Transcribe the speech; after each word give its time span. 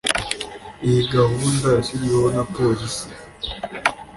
Iyi 0.87 1.01
gahunda 1.13 1.67
yashyizweho 1.75 2.25
na 2.35 2.43
Polisi 2.53 3.05